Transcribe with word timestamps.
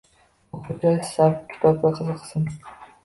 O‘quvchilar 0.59 0.97
siz 1.03 1.11
sabab 1.17 1.37
kitobga 1.53 1.93
qiziqsin. 2.01 2.51